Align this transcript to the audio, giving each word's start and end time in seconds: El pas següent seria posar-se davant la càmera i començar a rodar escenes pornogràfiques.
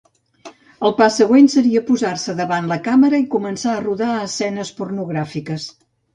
El 0.87 0.95
pas 1.01 1.17
següent 1.21 1.49
seria 1.55 1.83
posar-se 1.89 2.35
davant 2.39 2.71
la 2.73 2.79
càmera 2.89 3.21
i 3.25 3.27
començar 3.35 3.75
a 3.75 3.85
rodar 3.85 4.09
escenes 4.25 4.75
pornogràfiques. 4.81 5.71